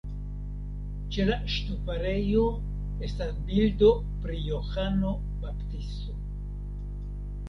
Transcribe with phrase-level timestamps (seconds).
[1.15, 2.45] Ĉe la ŝtuparejo
[3.07, 3.89] estas bildo
[4.23, 5.13] pri Johano
[5.45, 6.17] Baptisto.